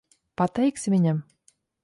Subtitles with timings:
[0.41, 1.21] Pateiksi viņam?